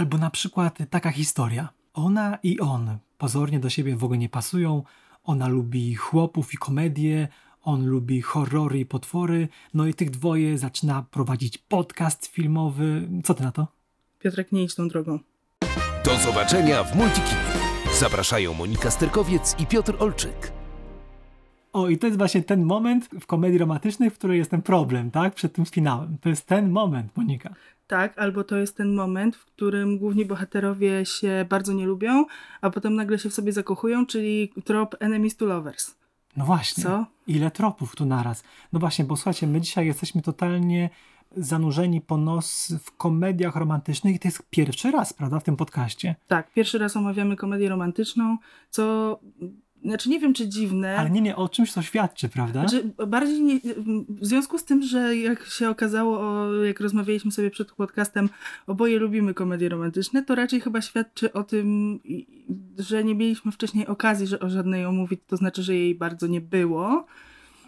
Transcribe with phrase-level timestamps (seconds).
[0.00, 1.68] Albo na przykład taka historia.
[1.94, 4.82] Ona i on pozornie do siebie w ogóle nie pasują.
[5.24, 7.28] Ona lubi chłopów i komedię,
[7.62, 13.08] on lubi horrory i potwory, no i tych dwoje zaczyna prowadzić podcast filmowy.
[13.24, 13.66] Co ty na to?
[14.18, 15.18] Piotrek, nie idź tą drogą.
[16.04, 17.52] Do zobaczenia w Multikinie.
[17.98, 20.59] Zapraszają Monika Sterkowiec i Piotr Olczyk.
[21.72, 25.10] O, i to jest właśnie ten moment w komedii romantycznej, w której jest ten problem,
[25.10, 25.34] tak?
[25.34, 26.18] Przed tym finałem.
[26.20, 27.54] To jest ten moment, Monika.
[27.86, 32.24] Tak, albo to jest ten moment, w którym główni bohaterowie się bardzo nie lubią,
[32.60, 35.94] a potem nagle się w sobie zakochują, czyli trop enemies to lovers.
[36.36, 36.82] No właśnie.
[36.82, 37.06] Co?
[37.26, 38.44] Ile tropów tu naraz.
[38.72, 40.90] No właśnie, bo słuchajcie, my dzisiaj jesteśmy totalnie
[41.36, 46.14] zanurzeni po nos w komediach romantycznych i to jest pierwszy raz, prawda, w tym podcaście.
[46.28, 48.38] Tak, pierwszy raz omawiamy komedię romantyczną,
[48.70, 49.18] co
[49.84, 50.96] znaczy nie wiem, czy dziwne.
[50.96, 52.68] Ale nie, nie, o czymś to świadczy, prawda?
[52.68, 53.60] Znaczy, bardziej nie,
[54.08, 58.28] w związku z tym, że jak się okazało, jak rozmawialiśmy sobie przed podcastem,
[58.66, 61.98] oboje lubimy komedie romantyczne, to raczej chyba świadczy o tym,
[62.78, 66.40] że nie mieliśmy wcześniej okazji że o żadnej omówić, to znaczy, że jej bardzo nie
[66.40, 67.06] było.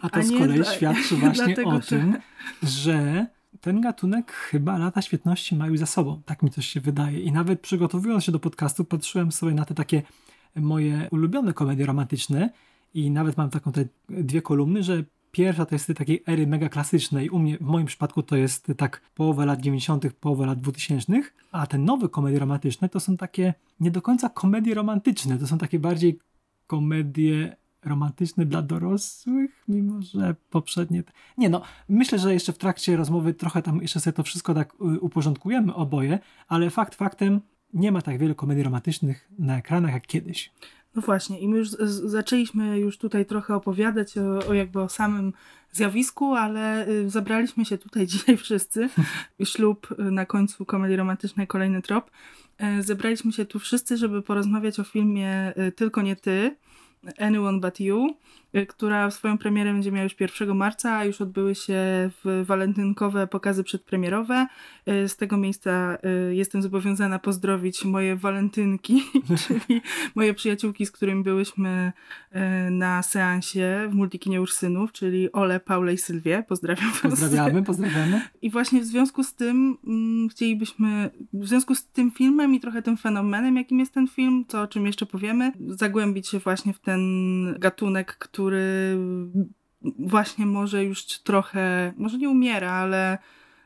[0.01, 2.17] A to a z kolei dla- świadczy właśnie dlatego, o że- tym,
[2.63, 3.25] że
[3.61, 6.21] ten gatunek chyba lata świetności ma już za sobą.
[6.25, 7.19] Tak mi coś się wydaje.
[7.19, 10.01] I nawet przygotowując się do podcastu, patrzyłem sobie na te takie
[10.55, 12.49] moje ulubione komedie romantyczne
[12.93, 17.29] i nawet mam taką te dwie kolumny, że pierwsza to jest takiej ery mega klasycznej.
[17.29, 21.13] U mnie, w moim przypadku to jest tak połowa lat 90., połowa lat 2000,
[21.51, 25.57] a te nowe komedie romantyczne to są takie nie do końca komedie romantyczne, to są
[25.57, 26.19] takie bardziej
[26.67, 31.03] komedie romantyczne dla dorosłych, mimo że poprzednie.
[31.37, 34.73] Nie no, myślę, że jeszcze w trakcie rozmowy trochę tam jeszcze sobie to wszystko tak
[34.73, 37.41] y, uporządkujemy oboje, ale fakt faktem
[37.73, 40.51] nie ma tak wielu komedii romantycznych na ekranach jak kiedyś.
[40.95, 45.33] No właśnie, i my już zaczęliśmy już tutaj trochę opowiadać o, o jakby o samym
[45.71, 48.89] zjawisku, ale y, zabraliśmy się tutaj dzisiaj wszyscy.
[49.43, 52.11] Ślub y, na końcu komedii romantycznej, kolejny trop.
[52.79, 56.55] Y, Zebraliśmy się tu wszyscy, żeby porozmawiać o filmie y, Tylko nie ty,
[57.19, 58.15] Anyone But You,
[58.55, 61.75] y, która swoją premierę będzie miała już 1 marca, a już odbyły się
[62.23, 64.47] w walentynkowe pokazy przedpremierowe.
[64.89, 65.97] Y, Z tego miejsca
[66.29, 69.03] y, jestem zobowiązana pozdrowić moje walentynki,
[69.47, 69.81] czyli
[70.15, 71.91] moje przyjaciółki, z którymi byłyśmy
[72.71, 76.43] na seansie w Multikinie Ursynów, czyli Ole, Paulę i Sylwię.
[76.47, 77.01] Pozdrawiam was.
[77.01, 78.21] Pozdrawiamy, pozdrawiamy.
[78.41, 82.81] I właśnie w związku z tym mm, chcielibyśmy, w związku z tym filmem i trochę
[82.81, 86.79] tym fenomenem, jakim jest ten film, co o czym jeszcze powiemy, zagłębić się właśnie w
[86.79, 86.92] ten
[87.59, 88.97] gatunek, który
[89.99, 93.17] właśnie może już trochę, może nie umiera, ale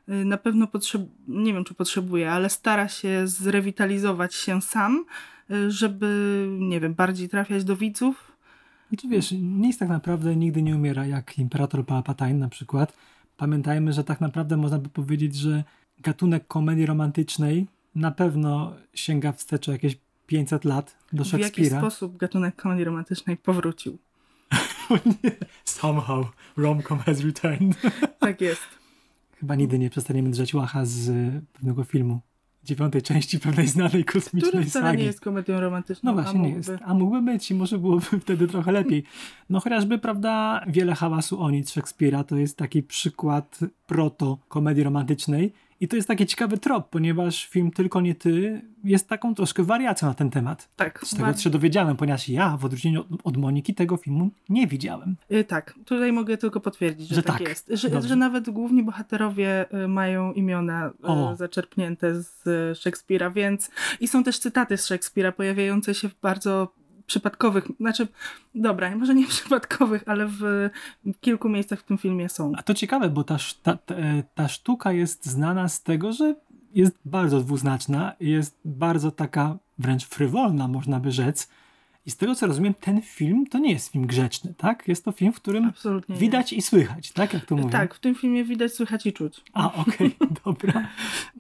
[0.09, 5.05] y, na pewno potrzebuje, nie wiem czy potrzebuje, ale stara się zrewitalizować się sam,
[5.51, 8.31] y, żeby, nie wiem, bardziej trafiać do widzów.
[8.89, 12.94] Znaczy wiesz, nic tak naprawdę nigdy nie umiera, jak Imperator Palpatine na przykład.
[13.38, 15.63] Pamiętajmy, że tak naprawdę można by powiedzieć, że
[15.99, 21.79] gatunek komedii romantycznej na pewno sięga wstecz o jakieś 500 lat do W jaki Szekspira.
[21.79, 23.97] sposób gatunek komedii romantycznej powrócił.
[25.65, 26.25] Somehow
[26.57, 27.77] rom-com has returned.
[28.19, 28.61] Tak jest.
[29.39, 31.11] Chyba nigdy nie przestaniemy drzeć łacha z
[31.53, 32.19] pewnego filmu.
[32.63, 34.97] Dziewiątej części pewnej znanej kosmicznej Który wcale sagi.
[34.97, 36.11] nie jest komedią romantyczną.
[36.15, 36.71] No właśnie nie jest.
[36.85, 39.03] A mógłby być i może byłoby wtedy trochę lepiej.
[39.49, 45.53] No chociażby, prawda, wiele hałasu o nic Szekspira to jest taki przykład proto komedii romantycznej
[45.81, 50.07] i to jest taki ciekawy trop, ponieważ film Tylko nie ty jest taką troszkę wariacją
[50.07, 50.69] na ten temat.
[50.75, 54.29] Tak, Z tego bardzo- się dowiedziałem, ponieważ ja w odróżnieniu od, od Moniki tego filmu
[54.49, 55.15] nie widziałem.
[55.31, 57.47] Y, Tak, tutaj mogę tylko potwierdzić, że, Że tak, tak.
[57.49, 57.69] jest.
[57.73, 61.35] Że, że nawet główni bohaterowie y, mają imiona y, O.
[61.35, 66.73] zaczerpnięte z y, Szekspira, więc i są też cytaty z Szekspira pojawiające się w bardzo
[67.07, 68.07] przypadkowych, znaczy,
[68.56, 70.69] dobra, może nie przypadkowych, ale w
[71.22, 72.51] kilku miejscach w tym filmie są.
[72.57, 76.35] A to ciekawe, bo ta, ta, e, ta sztuka jest znana z tego, że
[76.73, 81.50] jest bardzo dwuznaczna, jest bardzo taka wręcz frywolna, można by rzec.
[82.07, 84.88] I z tego co rozumiem, ten film to nie jest film grzeczny, tak?
[84.88, 86.22] Jest to film, w którym Absolutnie nie.
[86.22, 87.34] widać i słychać, tak?
[87.34, 87.69] Jak to mówią.
[87.69, 89.41] Tak, w tym filmie widać, słychać i czuć.
[89.53, 90.88] A, okej, dobra.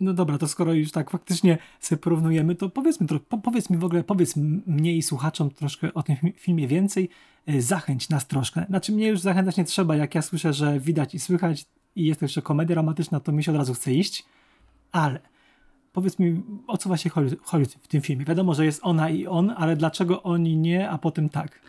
[0.01, 3.83] No dobra, to skoro już tak faktycznie sobie porównujemy, to powiedzmy, po, powiedz mi w
[3.83, 4.35] ogóle, powiedz
[4.67, 7.09] mnie i słuchaczom troszkę o tym fi- filmie więcej,
[7.45, 8.65] e, zachęć nas troszkę.
[8.69, 11.65] Znaczy mnie już zachęcać nie trzeba, jak ja słyszę, że widać i słychać
[11.95, 14.25] i jest to jeszcze komedia romantyczna, to mi się od razu chce iść,
[14.91, 15.19] ale
[15.97, 17.35] powiedz mi, o co właśnie chodzi,
[17.81, 18.25] w tym filmie?
[18.25, 21.59] Wiadomo, że jest ona i on, ale dlaczego oni nie, a potem tak?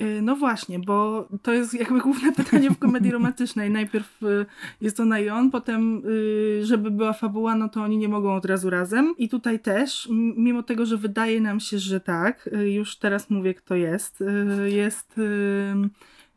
[0.00, 3.70] Y, No właśnie, bo to jest jakby główne pytanie w komedii romantycznej.
[3.70, 4.46] Najpierw y,
[4.80, 8.44] jest ona i on, potem, y, żeby była fabuła, no to oni nie mogą od
[8.44, 9.14] razu razem.
[9.18, 13.74] I tutaj też, mimo tego, że wydaje nam się, że tak, już teraz mówię, kto
[13.74, 14.24] jest,
[14.66, 15.20] jest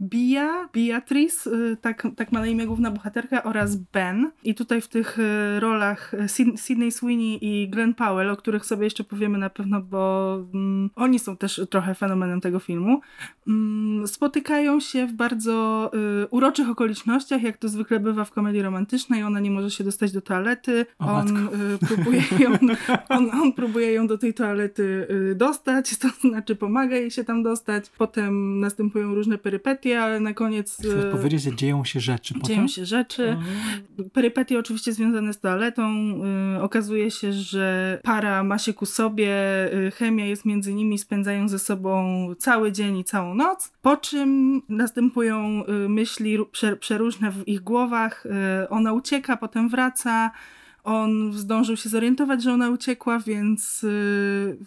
[0.02, 4.32] Bia, Beatrice, y, tak, tak ma na imię główna bohaterka, oraz Ben.
[4.44, 8.66] I tutaj w tych y, rolach y, Syd- Sydney Sweeney i Glenn Powell, o których
[8.66, 13.02] sobie jeszcze powiemy na pewno, bo mm, oni są też trochę fenomenem tego filmu,
[13.48, 15.92] mm, spotykają się w bardzo
[16.24, 19.24] y, uroczych okolicznościach, jak to zwykle bywa w komedii romantycznej.
[19.24, 22.52] Ona nie może się dostać do toalety, O on y, próbuje ją,
[23.10, 27.44] on, on próbuje ją do tej toalety y, dostać, to znaczy pomaga jej się tam
[27.44, 27.90] dostać.
[27.98, 32.42] Potem następują różne perypetie, ale na koniec Chcesz y, powiedzieć, że dzieją się rzeczy dzieją
[32.42, 32.68] potem?
[32.68, 33.38] się rzeczy.
[34.00, 34.04] O.
[34.14, 35.94] Perypetie oczywiście związane z toaletą.
[36.58, 39.30] Y, okazuje się, że para ma się ku sobie,
[39.88, 42.00] y, chemia jest między nimi, spędzają ze sobą
[42.40, 43.72] cały dzień i całą noc.
[43.82, 48.24] Po czym następują myśli ró- prze, przeróżne w ich głowach.
[48.70, 50.32] Ona ucieka, potem wraca.
[50.84, 53.86] On zdążył się zorientować, że ona uciekła, więc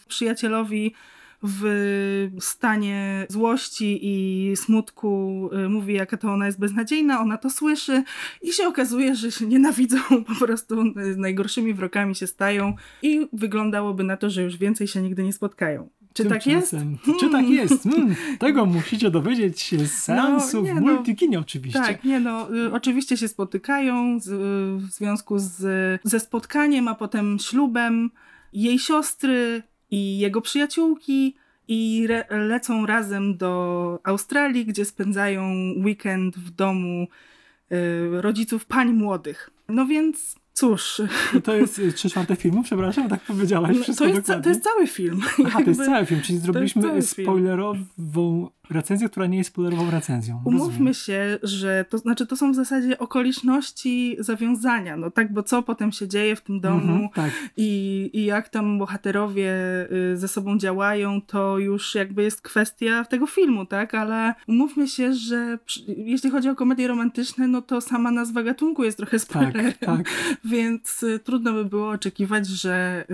[0.09, 0.95] przyjacielowi
[1.43, 8.05] w stanie złości i smutku y, mówi, jaka to ona jest beznadziejna, ona to słyszy
[8.43, 9.99] i się okazuje, że się nienawidzą,
[10.39, 15.03] po prostu y, najgorszymi wrogami się stają i wyglądało na to, że już więcej się
[15.03, 15.89] nigdy nie spotkają.
[16.15, 16.73] Czy tak jest?
[16.73, 17.83] Tymczasem- Czy tak jest?
[17.83, 21.41] Hmm, tego musicie dowiedzieć się z seansu nie w no.
[21.41, 21.81] Oczywiście.
[21.81, 24.29] Tak, nie no, y, oczywiście się spotykają z,
[24.83, 25.61] w związku z,
[26.05, 28.11] ze spotkaniem, a potem ślubem
[28.53, 29.63] jej siostry
[29.93, 31.35] i jego przyjaciółki
[31.69, 35.43] i re, lecą razem do Australii, gdzie spędzają
[35.85, 37.07] weekend w domu
[37.73, 37.77] y,
[38.23, 39.51] rodziców pań młodych.
[39.69, 41.03] No więc cóż,
[41.39, 44.49] I to jest y, trzy czwarte filmu, przepraszam, tak powiedziałaś wszystko to jest, ca- to
[44.49, 45.21] jest cały film.
[45.47, 47.29] Aha, to jest cały film, czyli zrobiliśmy cały film.
[48.73, 50.43] Recenzję, która nie jest spoilerową recenzją.
[50.45, 50.95] Umówmy Rozumiem.
[50.95, 55.93] się, że to znaczy to są w zasadzie okoliczności zawiązania, no tak, bo co potem
[55.93, 57.31] się dzieje w tym domu Mhm, tak.
[57.57, 59.53] i, i jak tam bohaterowie
[60.13, 65.15] y, ze sobą działają, to już jakby jest kwestia tego filmu, tak, ale umówmy się,
[65.15, 65.59] że
[65.97, 70.09] jeśli chodzi o komedie romantyczne, no to sama nazwa gatunku jest trochę Tak, spoilerem, tak.
[70.45, 73.05] więc y, trudno by było oczekiwać, że,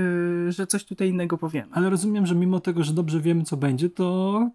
[0.49, 1.69] y, że coś tutaj innego powiemy.
[1.73, 4.51] Ale rozumiem, że mimo tego, że dobrze wiemy, co będzie, to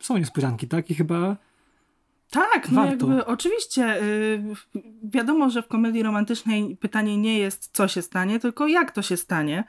[0.00, 0.90] są niespodzianki, tak?
[0.90, 1.36] I chyba
[2.30, 3.06] Tak, no Warto.
[3.06, 4.42] jakby oczywiście y,
[5.04, 9.16] wiadomo, że w komedii romantycznej pytanie nie jest co się stanie, tylko jak to się
[9.16, 9.64] stanie.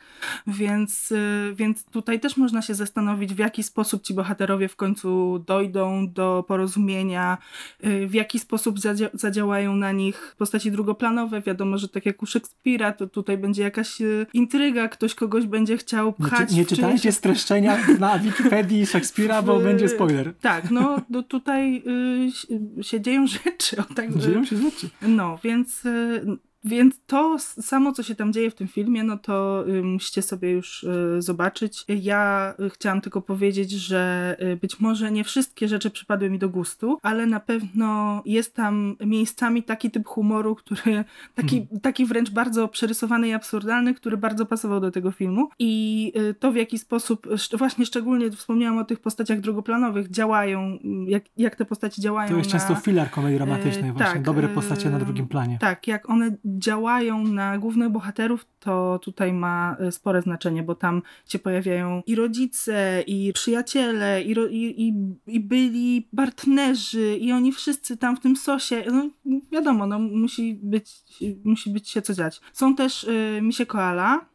[0.48, 5.39] Więc, y, więc tutaj też można się zastanowić, w jaki sposób ci bohaterowie w końcu
[5.48, 7.38] dojdą do porozumienia,
[7.86, 11.42] y, w jaki sposób zadzia- zadziałają na nich postaci drugoplanowe.
[11.42, 15.77] Wiadomo, że tak jak u Szekspira, to tutaj będzie jakaś y, intryga, ktoś kogoś będzie
[15.77, 16.51] chciał nie, pchać.
[16.51, 20.33] nie czyjeś- czytajcie streszczenia na Wikipedii Szekspira, bo będzie spoiler.
[20.42, 22.46] Tak, no no tutaj y,
[22.81, 23.77] się- dzieją rzeczy.
[23.77, 24.89] O, tak, Dzieją się rzeczy.
[25.01, 26.25] No, więc, y,
[26.63, 30.51] więc to samo, co się tam dzieje w tym filmie, no to y, musicie sobie
[30.51, 31.86] już y, zobaczyć.
[31.88, 36.50] Ja y, chciałam tylko powiedzieć, że y, być może nie wszystkie rzeczy przypadły mi do
[36.50, 41.04] gustu, ale na pewno jest tam miejscami taki typ humoru, który
[41.36, 45.50] taki, taki wręcz bardzo przerysowany i absurdalny, który bardzo pasował do tego filmu.
[45.59, 47.27] I y, to w jaki sposób,
[47.57, 52.38] właśnie szczególnie wspomniałam o tych postaciach drugoplanowych, działają, y, jak, jak te postaci działają To
[52.38, 52.59] jest na...
[52.59, 54.13] często filar komedii romantycznej E, właśnie.
[54.13, 55.57] tak, Dobre postacie na drugim planie.
[55.62, 61.01] Tak, jak one działają na głównych bohaterów, to tutaj ma e, spore znaczenie, bo tam
[61.27, 64.94] się pojawiają i rodzice, i przyjaciele, i, ro, i, i,
[65.35, 68.83] i byli partnerzy, i oni wszyscy tam w tym sosie.
[68.91, 69.09] No,
[69.51, 71.03] wiadomo, no, musi, być,
[71.44, 72.41] musi być się co dziać.
[72.53, 74.25] Są też y, misie koala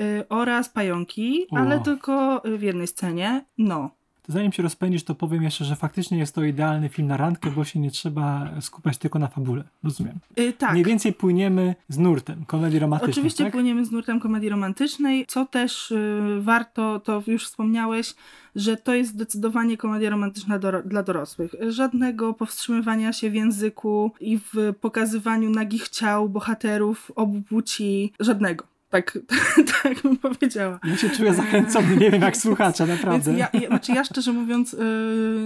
[0.00, 1.56] y, oraz pająki, O.
[1.56, 3.44] ale tylko w jednej scenie.
[3.58, 3.90] No.
[4.26, 7.50] To zanim się rozpędzisz, to powiem jeszcze, że faktycznie jest to idealny film na randkę,
[7.50, 9.64] bo się nie trzeba skupiać tylko na fabule.
[9.84, 10.18] Rozumiem.
[10.38, 10.72] Y, tak.
[10.72, 13.52] Mniej więcej płyniemy z nurtem komedii romantycznej, Oczywiście tak?
[13.52, 18.14] płyniemy z nurtem komedii romantycznej, co też y, warto, to już wspomniałeś,
[18.56, 21.54] że to jest zdecydowanie komedia romantyczna do, dla dorosłych.
[21.68, 28.75] Żadnego powstrzymywania się w języku i w pokazywaniu nagich ciał bohaterów obu płci, żadnego.
[28.96, 29.18] Tak,
[29.82, 30.78] tak bym powiedziała.
[30.84, 33.30] Ja się czuję zachęcony, nie wiem jak słuchacze, naprawdę.
[33.30, 34.78] Więc ja, ja, znaczy ja szczerze mówiąc y,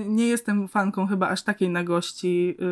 [0.07, 2.64] nie jestem fanką chyba aż takiej nagości y,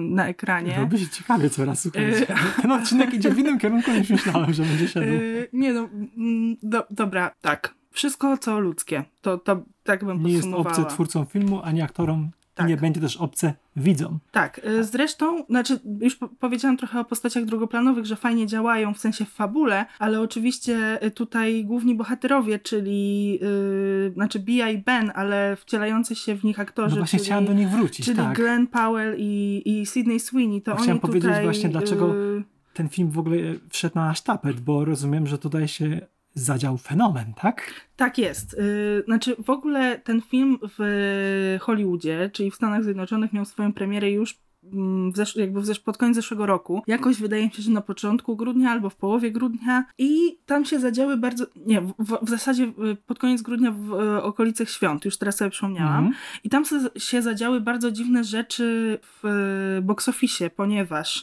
[0.00, 0.76] na ekranie.
[0.80, 2.22] Robi się ciekawie coraz, słuchajcie.
[2.22, 5.06] Y, Ten odcinek idzie w innym kierunku niż myślałem, że będzie szedł.
[5.06, 7.74] Yy, nie no, mm, do, dobra, tak.
[7.90, 9.04] Wszystko co ludzkie.
[9.20, 10.76] To, to tak bym Nie jest podsumowała.
[10.76, 12.66] obce twórcom filmu, ani aktorom Tak.
[12.66, 14.18] i nie będzie też obce widzom.
[14.30, 18.98] Tak, y, zresztą, znaczy już po- powiedziałam trochę o postaciach drugoplanowych, że fajnie działają w
[18.98, 25.12] sensie w fabule, ale oczywiście y, tutaj główni bohaterowie, czyli yy, znaczy Bia i Ben,
[25.14, 28.36] ale wcielający się w nich aktorzy, No właśnie czyli, chciałem do nich wrócić, czyli tak.
[28.36, 32.42] Glenn Powell i, i Sydney Sweeney, to oni chciałem powiedzieć tutaj, właśnie, dlaczego y,
[32.74, 33.36] Ten film w ogóle
[33.70, 36.00] wszedł na nasz tapet, bo rozumiem, że tutaj się
[36.40, 37.70] zadział fenomen, tak?
[37.96, 38.54] Tak jest.
[38.54, 44.10] Y, Znaczy, w ogóle ten film w Hollywoodzie, czyli w Stanach Zjednoczonych, miał swoją premierę
[44.10, 44.38] już
[44.72, 46.82] mm, w zesz- jakby w zesz- pod koniec zeszłego roku.
[46.86, 49.84] Jakoś wydaje mi się, że na początku grudnia albo w połowie grudnia.
[49.98, 51.46] I tam się zadziały bardzo.
[51.66, 55.50] Nie, w, w zasadzie y, pod koniec grudnia w y, okolicach świąt, już teraz sobie
[55.50, 55.96] przypomniałam.
[56.06, 56.14] Mhm.
[56.44, 61.22] I tam se- się zadziały bardzo dziwne rzeczy w box office, ponieważ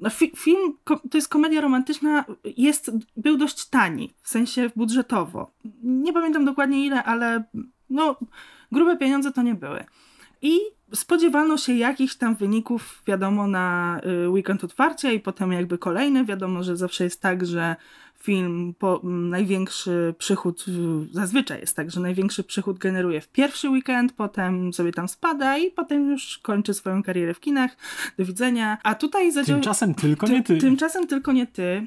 [0.00, 2.24] no, fi film to jest komedia romantyczna,
[2.56, 5.50] jest, był dość tani, w sensie budżetowo.
[5.82, 7.44] Nie pamiętam dokładnie ile, ale
[7.90, 8.16] no,
[8.72, 9.84] grube pieniądze to nie były.
[10.42, 10.60] I
[10.94, 16.24] spodziewano się jakichś tam wyników, wiadomo, na y, weekend otwarcia i potem jakby kolejny.
[16.24, 17.76] Wiadomo, że zawsze jest tak, że
[18.22, 20.72] film po, m, największy przychód, y,
[21.12, 25.70] zazwyczaj jest tak, że największy przychód generuje w pierwszy weekend, potem sobie tam spada i
[25.70, 27.76] potem już kończy swoją karierę w kinach.
[28.18, 28.78] Do widzenia.
[28.82, 29.56] A tutaj zadział...
[29.56, 30.58] Tymczasem tylko nie ty.
[30.58, 31.86] Tymczasem tylko nie ty.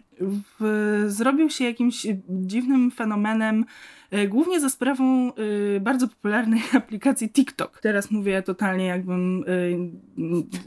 [0.59, 3.65] W, zrobił się jakimś dziwnym fenomenem,
[4.11, 5.33] e, głównie za sprawą
[5.75, 7.79] e, bardzo popularnej aplikacji TikTok.
[7.81, 9.43] Teraz mówię totalnie jakbym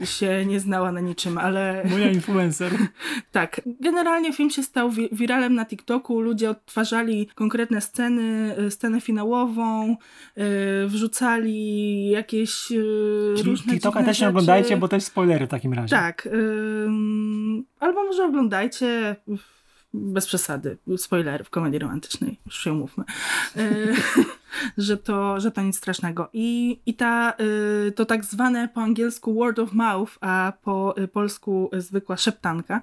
[0.01, 2.71] e, się nie znała na niczym, ale Moja influencer.
[3.31, 3.61] tak.
[3.81, 6.21] Generalnie film się stał wi- wiralem na TikToku.
[6.21, 9.97] Ludzie odtwarzali konkretne sceny, e, scenę finałową,
[10.35, 10.45] e,
[10.87, 12.75] wrzucali jakieś e,
[13.37, 15.95] Czyli różne TikToka też nie oglądajcie, bo też spoilery w takim razie.
[15.95, 16.29] Tak.
[17.79, 19.15] albo może oglądajcie
[19.93, 23.03] bez przesady, spoiler w komedii romantycznej, już się umówmy,
[23.57, 23.93] y,
[24.77, 26.29] że, to, że to nic strasznego.
[26.33, 27.33] I, i ta,
[27.87, 32.81] y, to tak zwane po angielsku word of mouth, a po y, polsku zwykła szeptanka,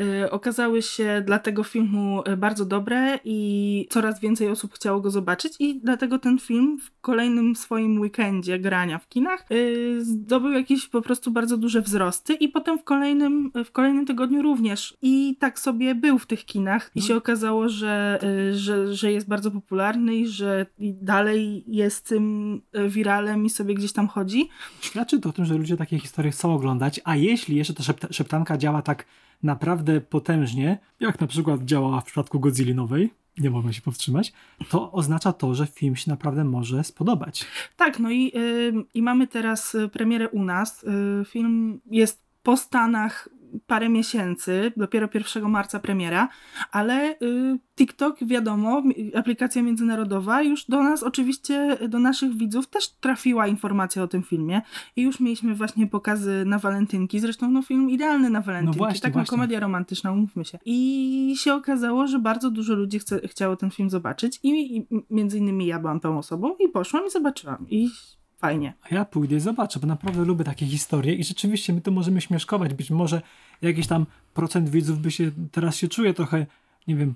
[0.00, 5.10] y, okazały się dla tego filmu y, bardzo dobre i coraz więcej osób chciało go
[5.10, 10.88] zobaczyć i dlatego ten film w kolejnym swoim weekendzie grania w kinach y, zdobył jakieś
[10.88, 14.96] po prostu bardzo duże wzrosty i potem w kolejnym, w kolejnym tygodniu również.
[15.02, 17.06] I tak sobie był w tych kinach i No.
[17.06, 18.18] się okazało, że,
[18.50, 23.50] y, że, że jest bardzo popularny i że i dalej jest tym y, wiralem i
[23.50, 24.48] sobie gdzieś tam chodzi.
[24.80, 28.12] Świadczy to o tym, że ludzie takie historie chcą oglądać, a jeśli jeszcze ta szepta-
[28.12, 29.06] szeptanka działa tak
[29.42, 34.32] naprawdę potężnie, jak na przykład działała w przypadku Godzilli nowej, nie mogę się powstrzymać,
[34.70, 37.46] to oznacza to, że film się naprawdę może spodobać.
[37.76, 40.84] Tak, no i, y, i mamy teraz y, premierę u nas.
[40.84, 43.28] Y, film jest po Stanach
[43.66, 46.28] parę miesięcy, dopiero 1 marca premiera,
[46.72, 48.82] ale y, TikTok, wiadomo,
[49.14, 54.62] aplikacja międzynarodowa, już do nas oczywiście, do naszych widzów też trafiła informacja o tym filmie
[54.96, 59.12] i już mieliśmy właśnie pokazy na walentynki, zresztą no film idealny na walentynki, właśnie, tak
[59.12, 59.36] właśnie.
[59.36, 60.58] no komedia romantyczna, umówmy się.
[60.64, 65.38] I się okazało, że bardzo dużo ludzi chce, chciało ten film zobaczyć i, i między
[65.38, 67.90] innymi ja byłam tą osobą i poszłam i zobaczyłam i
[68.36, 68.72] fajnie.
[68.82, 72.20] A ja pójdę i zobaczę, bo naprawdę lubię takie historie i rzeczywiście my to możemy
[72.20, 72.74] śmieszkować.
[72.74, 73.22] Być może
[73.62, 76.46] jakiś tam procent widzów by się teraz się czuje trochę,
[76.88, 77.14] nie wiem,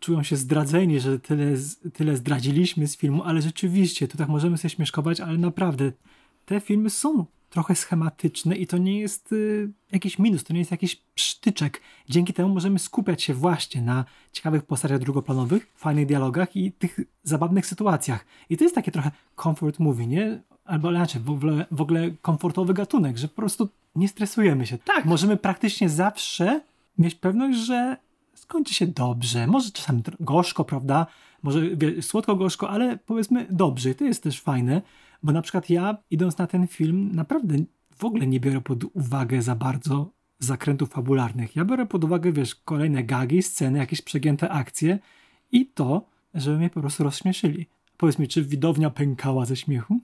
[0.00, 1.44] czują się zdradzeni, że tyle,
[1.92, 5.92] tyle zdradziliśmy z filmu, ale rzeczywiście, to tak możemy sobie śmieszkować, ale naprawdę
[6.46, 10.70] te filmy są trochę schematyczne i to nie jest y, jakiś minus, to nie jest
[10.70, 11.80] jakiś sztyczek.
[12.08, 17.66] Dzięki temu możemy skupiać się właśnie na ciekawych postaciach drugoplanowych, fajnych dialogach i tych zabawnych
[17.66, 18.26] sytuacjach.
[18.50, 19.10] I to jest takie trochę
[19.42, 20.40] comfort movie, nie?
[20.68, 24.78] Albo inaczej, w ogóle, w ogóle komfortowy gatunek, że po prostu nie stresujemy się.
[24.78, 25.04] Tak.
[25.04, 26.60] Możemy praktycznie zawsze
[26.98, 27.96] mieć pewność, że
[28.34, 29.46] skończy się dobrze.
[29.46, 31.06] Może czasami gorzko, prawda?
[31.42, 31.60] Może
[32.00, 33.90] słodko-gorzko, ale powiedzmy dobrze.
[33.90, 34.82] I to jest też fajne,
[35.22, 37.54] bo na przykład ja, idąc na ten film, naprawdę
[37.96, 41.56] w ogóle nie biorę pod uwagę za bardzo zakrętów fabularnych.
[41.56, 44.98] Ja biorę pod uwagę, wiesz, kolejne gagi, sceny, jakieś przegięte akcje
[45.52, 47.66] i to, żeby mnie po prostu rozśmieszyli.
[47.96, 50.00] Powiedz mi, czy widownia pękała ze śmiechu?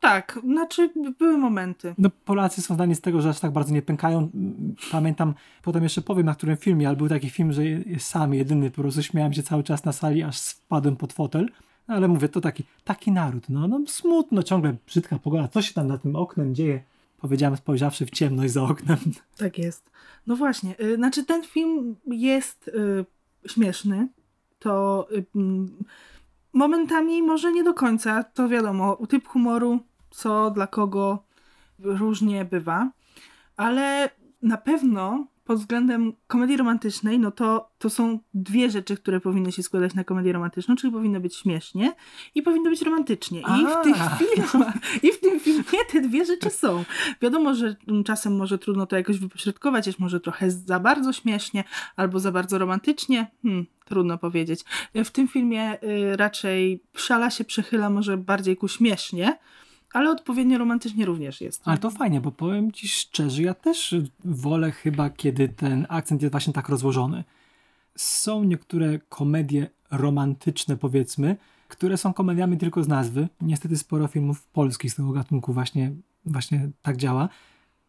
[0.00, 1.94] Tak, znaczy były momenty.
[1.98, 4.30] No Polacy są zdani z tego, że aż tak bardzo nie pękają.
[4.90, 7.62] Pamiętam, potem jeszcze powiem na którym filmie, ale był taki film, że
[7.98, 11.48] sam jedyny po prostu śmiałem się cały czas na sali, aż spadłem pod fotel.
[11.88, 15.74] No, ale mówię, to taki, taki naród, no, no smutno, ciągle brzydka pogoda, co się
[15.74, 16.82] tam na tym oknem dzieje?
[17.18, 18.98] Powiedziałem spojrzawszy w ciemność za oknem.
[19.36, 19.90] Tak jest.
[20.26, 24.08] No właśnie, y, znaczy ten film jest y, śmieszny.
[24.58, 25.84] To y, mm,
[26.52, 31.24] momentami może nie do końca, to wiadomo, typ humoru, co dla kogo
[31.78, 32.90] różnie bywa,
[33.56, 34.10] ale
[34.42, 39.62] na pewno pod względem komedii romantycznej, no to, to są dwie rzeczy, które powinny się
[39.62, 41.92] składać na komedię romantyczną, czyli powinno być śmiesznie
[42.34, 43.40] i powinno być romantycznie.
[43.40, 46.84] I w tych filmach, i w tym filmie te dwie rzeczy są.
[47.22, 51.64] Wiadomo, że czasem może trudno to jakoś wypośrodkować, jest może trochę za bardzo śmiesznie
[51.96, 53.30] albo za bardzo romantycznie.
[53.42, 54.64] Hmm, trudno powiedzieć.
[54.94, 59.38] W tym filmie y, raczej szala się przechyla może bardziej ku śmiesznie,
[59.92, 61.62] ale odpowiednio romantycznie również jest.
[61.64, 66.32] Ale to fajnie, bo powiem ci szczerze, ja też wolę chyba, kiedy ten akcent jest
[66.32, 67.24] właśnie tak rozłożony.
[67.96, 71.36] Są niektóre komedie romantyczne powiedzmy,
[71.68, 73.28] które są komediami tylko z nazwy.
[73.40, 75.92] Niestety sporo filmów polskich z tego gatunku właśnie,
[76.26, 77.28] właśnie tak działa.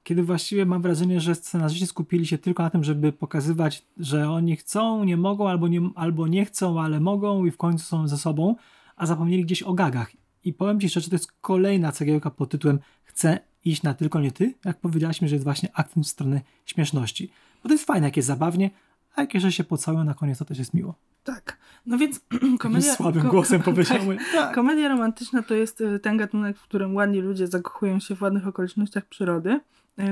[0.09, 4.55] Kiedy właściwie mam wrażenie, że scenarzyści skupili się tylko na tym, żeby pokazywać, że oni
[4.55, 8.17] chcą, nie mogą, albo nie, albo nie chcą, ale mogą i w końcu są ze
[8.17, 8.55] sobą,
[8.95, 10.11] a zapomnieli gdzieś o gagach.
[10.43, 14.31] I powiem Ci szczerze, to jest kolejna cegiełka pod tytułem Chcę iść na tylko nie
[14.31, 17.31] ty, jak powiedzieliśmy, że jest właśnie akcent w stronę śmieszności.
[17.63, 18.69] Bo to jest fajne, jak jest zabawnie,
[19.15, 20.95] a jak jeszcze się pocałują na koniec, to też jest miło.
[21.23, 21.57] Tak.
[21.85, 22.21] No więc
[22.59, 22.95] komedia...
[22.95, 23.65] słabym ko- głosem tak.
[23.65, 24.17] powiedziałem.
[24.33, 24.55] Tak.
[24.55, 28.47] Komedia romantyczna to jest y, ten gatunek, w którym ładni ludzie zakochują się w ładnych
[28.47, 29.59] okolicznościach przyrody,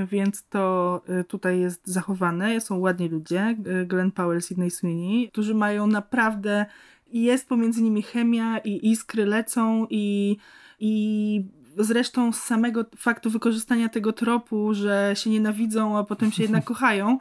[0.06, 2.60] więc to y, tutaj jest zachowane.
[2.60, 6.66] Są ładni ludzie, y, Glenn Powell, Sydney Sweeney, którzy mają naprawdę,
[7.12, 10.36] jest pomiędzy nimi chemia i iskry lecą i,
[10.80, 11.44] i
[11.78, 17.18] zresztą z samego faktu wykorzystania tego tropu, że się nienawidzą, a potem się jednak kochają,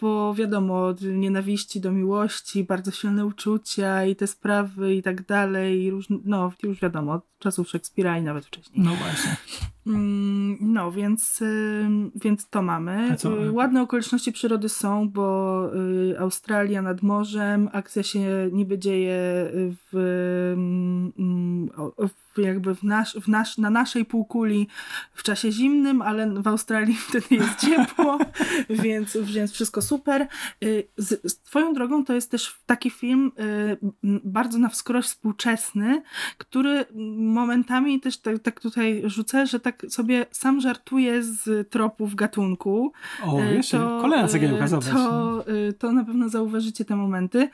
[0.00, 5.82] bo wiadomo, od nienawiści do miłości, bardzo silne uczucia i te sprawy i tak dalej,
[5.82, 8.84] i różne, no już wiadomo, od czasów Szekspira i nawet wcześniej.
[8.84, 9.36] No właśnie.
[9.88, 11.42] Mm, No, więc,
[12.14, 13.16] więc to mamy.
[13.16, 13.44] Co?
[13.46, 15.70] Y, Ładne okoliczności przyrody są, bo
[16.10, 19.14] y, Australia nad morzem, akcja się niby dzieje
[19.92, 20.54] w,
[21.98, 24.68] w jakby w nasz, w nasz, na naszej półkuli
[25.14, 28.18] w czasie zimnym, ale w Australii wtedy jest ciepło,
[28.84, 30.28] więc, więc wszystko super.
[30.64, 33.32] Y, Z, z twoją drogą to jest też taki film
[34.24, 36.02] bardzo na wskroś współczesny,
[36.38, 36.84] który
[37.16, 42.92] momentami też tak, tak tutaj rzucę, że tak sobie sam żartuje z tropów gatunku.
[43.26, 44.86] O, E, jeszcze kolejna cegiełka, e, zobacz.
[44.94, 45.08] no.
[45.08, 47.48] To, e, to na pewno zauważycie te momenty.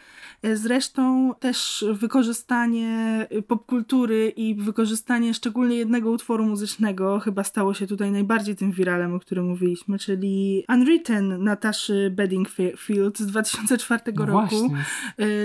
[0.54, 8.56] Zresztą też wykorzystanie popkultury i wykorzystanie szczególnie jednego utworu muzycznego chyba stało się tutaj najbardziej
[8.56, 14.38] tym wiralem, o którym mówiliśmy, czyli Unwritten Nataszy Bedingfield z 2004 No roku.
[14.58, 14.84] właśnie.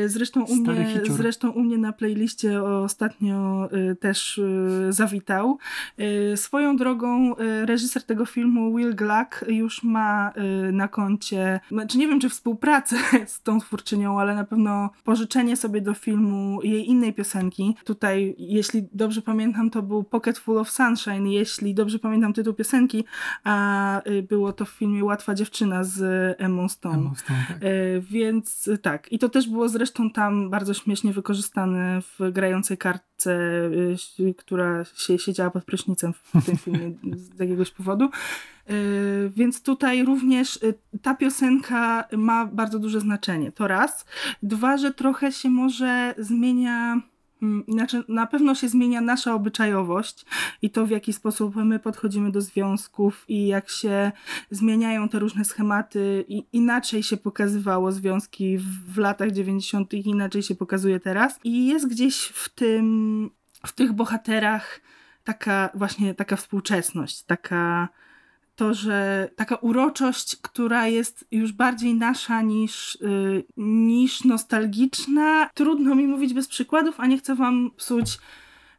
[0.05, 1.17] Zresztą u, Stary mnie, hicior.
[1.17, 3.69] zresztą u mnie na playliście ostatnio
[3.99, 4.41] też
[4.89, 5.57] zawitał.
[5.97, 6.37] E,
[6.69, 12.07] Swoją drogą e, reżyser tego filmu Will Gluck już ma e, na koncie, znaczy nie
[12.07, 12.95] wiem czy współpracę
[13.27, 17.75] z tą twórczynią, ale na pewno pożyczenie sobie do filmu jej innej piosenki.
[17.83, 23.03] Tutaj, jeśli dobrze pamiętam, to był Pocket Full of Sunshine, jeśli dobrze pamiętam tytuł piosenki,
[23.43, 26.01] a e, było to w filmie Łatwa dziewczyna z
[26.39, 26.95] Emmą Stone.
[26.97, 27.59] Emma Stone, tak.
[28.01, 33.09] Więc y, tak, i to też było zresztą tam bardzo śmiesznie wykorzystane w grającej kartce,
[34.19, 38.05] y, która się siedziała pod prysznicem w tym filmie z jakiegoś powodu.
[38.05, 38.73] E,
[39.29, 43.51] Więc tutaj również y, ta piosenka ma bardzo duże znaczenie.
[43.51, 44.05] To raz.
[44.43, 47.01] Dwa, że trochę się może zmienia.
[47.41, 50.25] mm, Znaczy, na pewno się zmienia nasza obyczajowość
[50.61, 54.11] i to, w jaki sposób my podchodzimy do związków i jak się
[54.51, 58.57] zmieniają te różne schematy i inaczej się pokazywało związki
[58.93, 61.39] w latach 90., inaczej się pokazuje teraz.
[61.43, 63.29] I jest gdzieś w tym,
[63.67, 64.81] w tych bohaterach
[65.23, 67.89] taka właśnie taka współczesność, taka
[68.59, 75.49] to, że taka uroczość, która jest już bardziej nasza niż, y, niż nostalgiczna.
[75.53, 78.17] Trudno mi mówić bez przykładów, a nie chcę wam psuć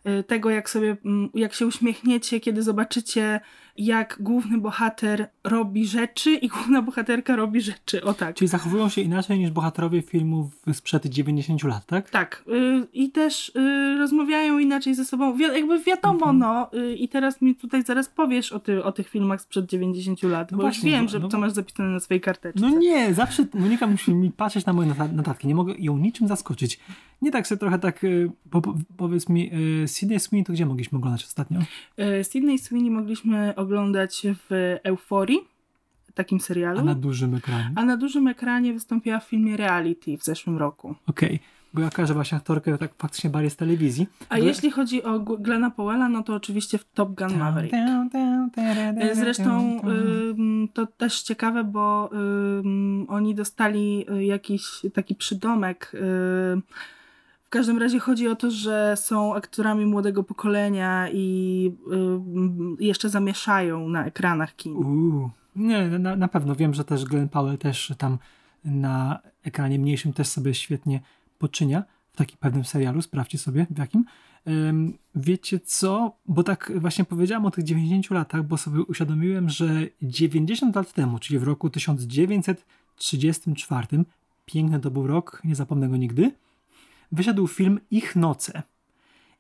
[0.07, 3.41] y, tego, jak sobie, mm, jak się uśmiechniecie, kiedy zobaczycie,
[3.85, 8.05] jak główny bohater robi rzeczy i główna bohaterka robi rzeczy.
[8.05, 8.35] O tak.
[8.37, 12.11] Czyli zachowują się inaczej niż bohaterowie filmów sprzed 90 lat, tak?
[12.11, 15.37] Tak, y, i też y, rozmawiają inaczej ze sobą.
[15.37, 16.39] Wi- jakby wiadomo, Mhm.
[16.39, 20.23] no, y, i teraz mi tutaj zaraz powiesz o, ty, o tych filmach sprzed 90
[20.23, 22.61] lat, No bo właśnie, już wiem, bo- że no bo- masz zapisane na swojej karteczce.
[22.61, 25.49] No nie, zawsze Monika musi mi patrzeć na moje nota- notatki.
[25.49, 26.81] Nie mogę ją niczym zaskoczyć.
[27.23, 29.51] Nie tak sobie trochę tak, y, po, po, powiedz mi,
[29.83, 31.61] y, Sydney Sweeney to gdzie mogliśmy oglądać ostatnio?
[32.21, 33.70] Y, Sydney Sweeney mogliśmy oglądać
[34.35, 35.39] w Euforii,
[36.15, 37.73] takim serialu, A na dużym ekranie.
[37.77, 40.95] a na dużym ekranie wystąpiła w filmie Reality w zeszłym roku.
[41.07, 41.41] Okej,
[41.75, 44.07] bo ja każę właśnie aktorkę tak faktycznie bardziej z telewizji.
[44.29, 47.75] A Bo- jeśli chodzi o Glena Powella, no to oczywiście w Top Gun Maverick.
[49.13, 49.81] Zresztą
[50.73, 52.11] to też ciekawe, bo
[53.09, 54.63] oni dostali y, jakiś
[54.95, 55.93] taki przydomek.
[57.51, 63.89] W każdym razie chodzi o to, że są aktorami młodego pokolenia i ym, jeszcze zamieszają
[63.89, 64.77] na ekranach kin.
[64.77, 65.31] Uuu.
[65.57, 68.19] Nie, na, na pewno wiem, że też Glenn Powell też tam
[68.65, 71.01] na ekranie mniejszym też sobie świetnie
[71.39, 74.05] poczynia w takim pewnym serialu, sprawdźcie sobie w jakim.
[74.49, 76.17] Ym, wiecie co?
[76.27, 81.19] Bo tak właśnie powiedziałem o tych 90 latach, bo sobie uświadomiłem, że 90 lat temu,
[81.19, 83.87] czyli w roku 1934,
[84.47, 86.33] piękny to był rok, nie zapomnę go nigdy,
[87.13, 88.63] wyszedł film Ich Noce.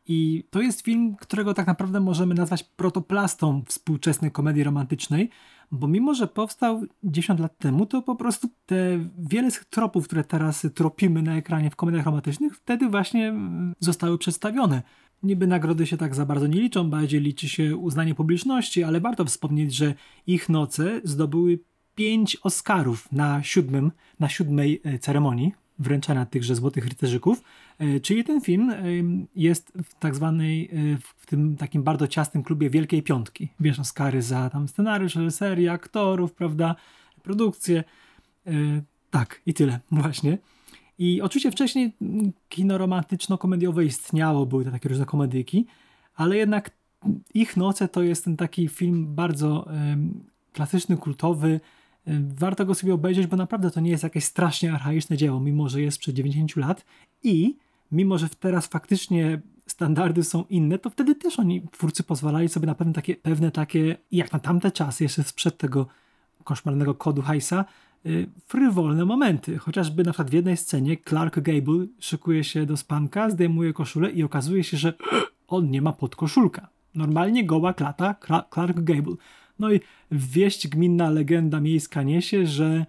[0.07, 5.31] I to jest film, którego tak naprawdę możemy nazwać protoplastą współczesnej komedii romantycznej,
[5.73, 8.77] bo mimo, że powstał 10 lat temu, to po prostu te
[9.19, 13.35] wiele z tropów, które teraz tropimy na ekranie w komediach romantycznych, wtedy właśnie
[13.81, 14.83] zostały przedstawione.
[15.23, 19.25] Niby nagrody się tak za bardzo nie liczą, bardziej liczy się uznanie publiczności, ale warto
[19.25, 19.95] wspomnieć, że
[20.27, 21.59] ich noce zdobyły
[21.95, 27.43] pięć Oscarów na siódmym, na siódmej e, ceremonii wręczania tychże złotych rycerzyków,
[27.79, 28.85] e, czyli ten film e,
[29.37, 30.71] jest w tak zwanej,
[31.17, 33.49] w tym takim bardzo ciasnym klubie Wielkiej Piątki.
[33.61, 36.75] Wiesz, Oscary za tam scenariusz, reżyserię, aktorów, prawda,
[37.23, 37.85] produkcję.
[39.11, 40.39] Tak, i tyle właśnie.
[40.99, 41.93] I oczywiście wcześniej
[42.49, 45.67] kino romantyczno-komediowe istniało, były to takie różne komedyki,
[46.15, 46.71] ale jednak
[47.35, 49.67] Ich Noce to jest ten taki film bardzo
[50.53, 51.61] klasyczny, kultowy,
[52.19, 55.83] warto go sobie obejrzeć, bo naprawdę to nie jest jakieś strasznie archaiczne dzieło, mimo że
[55.83, 56.85] jest przed 90 lat
[57.23, 57.57] i
[57.93, 62.75] mimo że teraz faktycznie standardy są inne, to wtedy też oni, twórcy, pozwalali sobie na
[62.75, 65.87] pewne takie, pewne takie, jak na tamte czasy, jeszcze sprzed tego
[66.45, 67.65] koszmarnego kodu Heisa,
[68.07, 69.59] y, frywolne momenty.
[69.59, 74.23] Chociażby na przykład w jednej scenie Clark Gable szykuje się do spanka, zdejmuje koszulę i
[74.23, 74.93] okazuje się, że
[75.49, 76.69] on nie ma podkoszulka.
[76.95, 78.15] Normalnie goła klata
[78.55, 79.15] Clark Gable.
[79.61, 82.87] No i wieść gminna legenda miejska niesie, że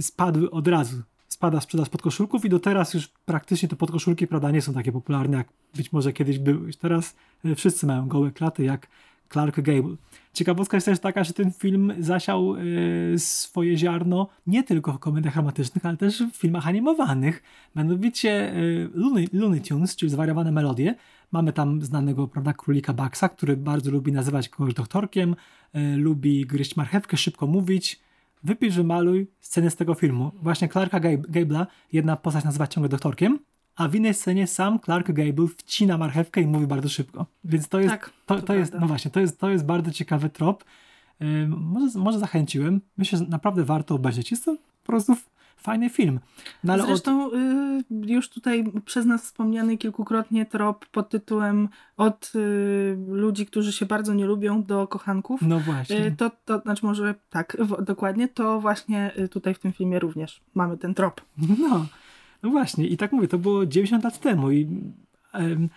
[0.00, 1.02] spadły od razu.
[1.28, 5.36] Spada sprzedaż podkoszulków i do teraz już praktycznie te podkoszulki prawda, nie są takie popularne,
[5.36, 6.66] jak być może kiedyś były.
[6.66, 8.88] Już teraz e, wszyscy mają gołe klaty, jak
[9.32, 9.96] Clark Gable.
[10.32, 15.36] Ciekawostka jest też taka, że ten film zasiał y, swoje ziarno nie tylko w komediach
[15.36, 17.42] romantycznych, ale też w filmach animowanych.
[17.76, 20.94] Mianowicie y, Looney, Looney Tunes, czyli zwariowane melodie.
[21.32, 25.36] Mamy tam znanego prawda, królika Baxa, który bardzo lubi nazywać kogoś doktorkiem,
[25.74, 28.00] y, lubi gryźć marchewkę, szybko mówić.
[28.44, 30.32] Wypisz, wymaluj sceny z tego filmu.
[30.42, 33.38] Właśnie Clarka Gable'a jedna postać nazywa ciągle doktorkiem,
[33.76, 37.26] a w innej scenie sam Clark Gable wcina marchewkę i mówi bardzo szybko.
[37.44, 39.90] Więc to jest, tak, to, to, to jest no właśnie, to jest, to jest bardzo
[39.90, 40.64] ciekawy trop.
[41.20, 42.80] Yy, może, może zachęciłem.
[42.96, 44.30] Myślę, że naprawdę warto obejrzeć.
[44.30, 45.16] Jest to po prostu
[45.56, 46.20] fajny film.
[46.64, 47.34] No, ale Zresztą od...
[47.34, 53.86] y, już tutaj przez nas wspomniany kilkukrotnie trop pod tytułem od y, ludzi, którzy się
[53.86, 55.42] bardzo nie lubią do kochanków.
[55.42, 56.06] No właśnie.
[56.06, 60.40] Y, to, to znaczy może tak, w, dokładnie, to właśnie tutaj w tym filmie również
[60.54, 61.20] mamy ten trop.
[61.58, 61.86] No.
[62.42, 64.68] No właśnie, i tak mówię, to było 90 lat temu i
[65.34, 65.68] um,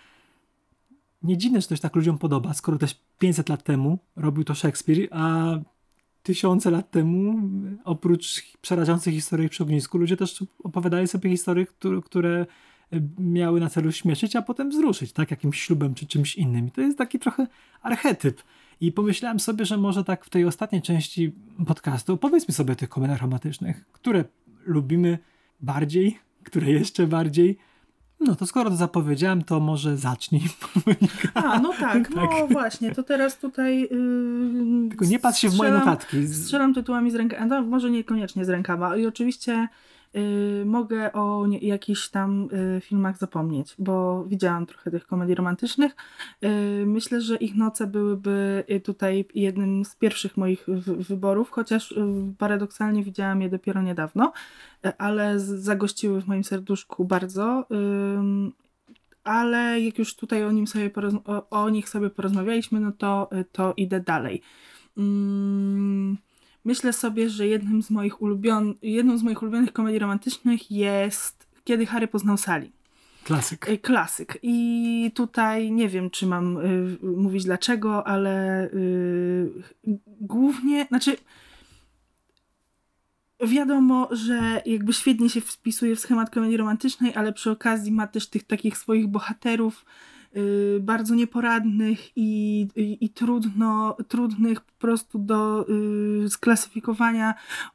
[1.22, 4.54] nie dziwne, że to się tak ludziom podoba, skoro też 500 lat temu robił to
[4.54, 5.54] Szekspir, a
[6.22, 7.40] tysiące lat temu,
[7.84, 12.46] oprócz przerażających historii przy ognisku, ludzie też opowiadali sobie historie, które, które
[13.18, 16.66] miały na celu śmieszyć, a potem wzruszyć, tak, jakimś ślubem czy czymś innym.
[16.66, 17.46] I to jest taki trochę
[17.82, 18.42] archetyp.
[18.80, 21.32] I pomyślałem sobie, że może tak w tej ostatniej części
[21.66, 24.24] podcastu powiedzmy sobie o tych komediach romantycznych, które
[24.64, 25.18] lubimy
[25.60, 27.58] bardziej, które jeszcze bardziej.
[28.20, 30.42] No to skoro to zapowiedziałem, to może zacznij.
[31.34, 32.52] A, no tak, no tak.
[32.52, 33.80] właśnie, to teraz tutaj.
[33.80, 36.28] Yy, Tylko nie patrz się w moje notatki.
[36.28, 38.96] Strzelam tytułami z rękawa, no, może niekoniecznie z rękawa.
[38.96, 39.68] I oczywiście
[40.16, 45.96] Y, mogę o nie, jakichś tam y, filmach zapomnieć, bo widziałam trochę tych komedii romantycznych.
[46.44, 50.66] Y, myślę, że ich noce byłyby tutaj jednym z pierwszych moich
[51.08, 51.94] wyborów, chociaż
[52.38, 54.32] paradoksalnie widziałam je dopiero niedawno,
[54.98, 57.66] ale zagościły w moim serduszku bardzo.
[59.24, 60.90] Ale jak już tutaj o, nim sobie
[61.24, 64.42] o, o nich sobie porozmawialiśmy, no to, to idę dalej.
[64.96, 66.16] Mm,
[66.66, 68.74] myślę sobie, że jednym z moich ulubion...
[68.82, 72.70] jedną z moich ulubionych komedii romantycznych jest Kiedy Harry poznał Sally.
[73.24, 73.68] Klasyk.
[73.68, 74.38] E, klasyk.
[74.42, 79.50] I tutaj nie wiem, czy mam y, mówić dlaczego, ale y,
[80.20, 81.16] głównie, znaczy
[83.46, 88.28] wiadomo, że jakby świetnie się wpisuje w schemat komedii romantycznej, ale przy okazji ma też
[88.28, 89.84] tych takich swoich bohaterów,
[90.36, 95.66] Y, bardzo nieporadnych i, i, i, trudno, trudnych prostu do
[96.24, 97.34] y, sklasyfikowania.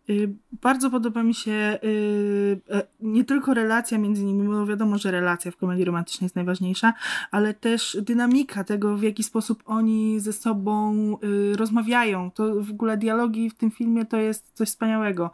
[0.09, 5.11] Y, bardzo podoba mi się y, e, nie tylko relacja między nimi, bo wiadomo, że
[5.11, 6.93] relacja w komedii romantycznej jest najważniejsza,
[7.31, 10.93] ale też dynamika tego, w jaki sposób oni ze sobą
[11.23, 12.31] y, rozmawiają.
[12.31, 15.31] To w ogóle dialogi w tym filmie to jest coś wspaniałego.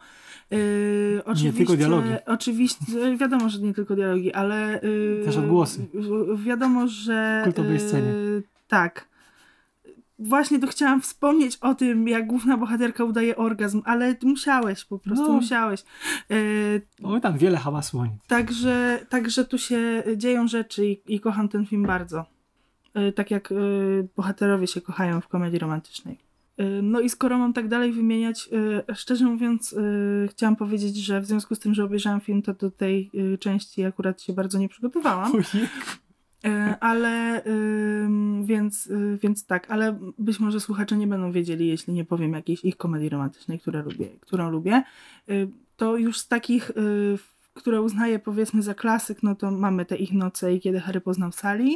[1.24, 2.08] Oczywiście, nie tylko dialogi.
[2.26, 2.84] Oczywiście,
[3.16, 4.80] wiadomo, że nie tylko dialogi, ale.
[4.82, 5.86] Yy, Też odgłosy.
[6.36, 7.40] Wiadomo, że.
[7.44, 8.12] Kultowej yy, scenie.
[8.68, 9.08] Tak.
[10.18, 15.26] Właśnie to chciałam wspomnieć o tym, jak główna bohaterka udaje orgazm, ale musiałeś, po prostu
[15.28, 15.32] no.
[15.32, 15.84] musiałeś.
[16.28, 18.04] Yy, Oj, tam wiele hałasu.
[18.26, 22.24] Także, także tu się dzieją rzeczy i, i kocham ten film bardzo.
[22.94, 26.28] Yy, tak jak yy, bohaterowie się kochają w komedii romantycznej.
[26.82, 28.48] No i skoro mam tak dalej wymieniać,
[28.94, 29.74] szczerze mówiąc,
[30.30, 34.22] chciałam powiedzieć, że w związku z tym, że obejrzałam film, to do tej części akurat
[34.22, 35.32] się bardzo nie przygotowałam.
[35.36, 35.42] E,
[36.80, 42.04] ale ym, więc, y, więc tak, ale być może słuchacze nie będą wiedzieli, jeśli nie
[42.04, 44.82] powiem jakiejś ich komedii romantycznej, które lubię, którą lubię.
[45.30, 47.18] Y, to już z takich, y,
[47.54, 51.32] które uznaję powiedzmy za klasyk, no to mamy te ich noce i kiedy Harry poznał
[51.32, 51.70] Sally.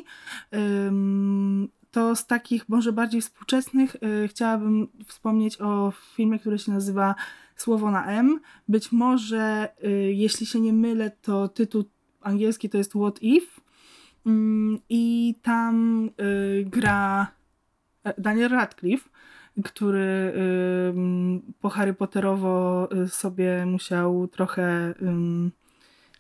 [1.91, 3.97] To z takich może bardziej współczesnych
[4.27, 7.15] chciałabym wspomnieć o filmie, który się nazywa
[7.57, 8.41] Słowo na M.
[8.69, 9.69] Być może,
[10.13, 11.85] jeśli się nie mylę, to tytuł
[12.21, 13.47] angielski to jest What If.
[14.27, 17.27] Mm, I tam y, gra
[18.05, 19.11] e, Daniel Radcliffe,
[19.65, 20.33] który
[21.61, 24.95] po Harry Potterowo y, sobie musiał trochę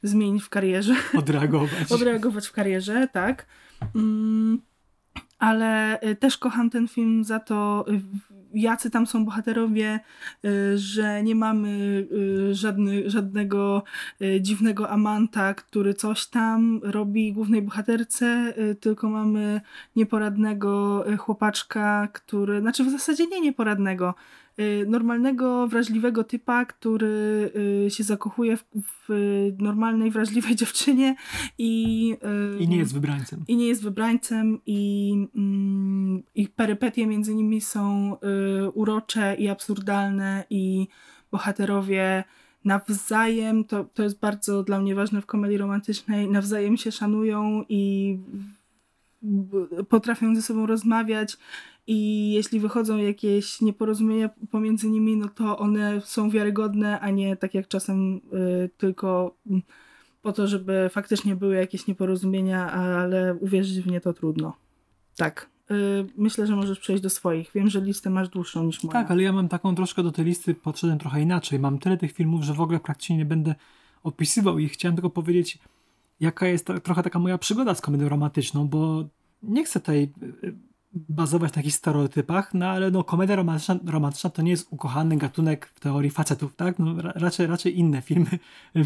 [0.03, 0.95] zmienić w karierze.
[1.19, 1.93] Odreagować.
[1.93, 3.47] Odreagować w karierze, tak.
[3.95, 4.59] Mm,
[5.39, 7.85] ale y, też kocham ten film za to,
[8.55, 10.01] jacy tam są bohaterowie,
[10.45, 11.69] y, że nie mamy
[12.49, 13.83] y, żadny, żadnego
[14.23, 19.61] y, dziwnego amanta, który coś tam robi głównej bohaterce, tylko mamy
[19.97, 24.15] nieporadnego chłopaczka, który, znaczy w zasadzie nie nieporadnego,
[24.87, 27.51] normalnego, wrażliwego typa, który
[27.87, 28.65] y, się zakochuje w,
[29.09, 29.13] w
[29.59, 31.17] normalnej, wrażliwej dziewczynie
[31.59, 32.17] i...
[32.59, 33.45] y, I nie jest wybrańcem.
[33.49, 40.45] i nie jest wybrańcem i mm, ich perypetie między nimi są y, urocze i absurdalne
[40.51, 40.89] i
[41.31, 42.25] bohaterowie
[42.65, 48.19] nawzajem, to, to jest bardzo dla mnie ważne w komedii romantycznej, nawzajem się szanują i
[49.89, 51.37] potrafią ze sobą rozmawiać
[51.87, 57.55] i jeśli wychodzą jakieś nieporozumienia pomiędzy nimi, no to one są wiarygodne, a nie tak
[57.55, 59.37] jak czasem y, tylko
[60.23, 64.57] po to, żeby faktycznie były jakieś nieporozumienia, ale uwierzyć w nie to trudno.
[65.17, 65.51] Tak.
[65.71, 65.75] Y,
[66.17, 67.51] myślę, że możesz przejść do swoich.
[67.55, 68.93] Wiem, że listę masz dłuższą niż moja.
[68.93, 71.59] Tak, ale ja mam taką troszkę do tej listy, podszedłem trochę inaczej.
[71.59, 73.55] Mam tyle tych filmów, że w ogóle praktycznie nie będę
[74.03, 74.73] opisywał ich.
[74.73, 75.59] Chciałem tylko powiedzieć,
[76.23, 79.05] jaka jest ta, trochę taka moja przygoda z komedią romantyczną, bo
[79.43, 80.55] nie chcę tutaj y, y,
[80.95, 85.67] bazować na takich stereotypach, no ale no, komedia romantyczna, romantyczna to nie jest ukochany gatunek
[85.67, 86.79] w teorii facetów, tak?
[86.79, 88.39] No, ra, raczej, raczej inne filmy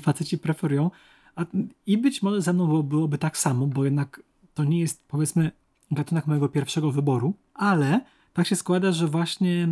[0.03, 0.91] faceci preferują.
[1.37, 1.45] A,
[1.87, 4.23] I być może ze mną było, byłoby tak samo, bo jednak
[4.55, 5.51] to nie jest, powiedzmy,
[5.91, 8.01] gatunek mojego pierwszego wyboru, ale
[8.33, 9.69] tak się składa, że właśnie